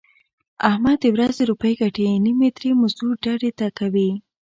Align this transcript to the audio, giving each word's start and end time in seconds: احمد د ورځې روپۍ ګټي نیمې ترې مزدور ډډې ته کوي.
احمد 0.69 0.97
د 1.01 1.05
ورځې 1.15 1.43
روپۍ 1.51 1.73
ګټي 1.81 2.05
نیمې 2.25 2.49
ترې 2.57 2.69
مزدور 2.81 3.13
ډډې 3.23 3.51
ته 3.59 3.67
کوي. 3.79 4.09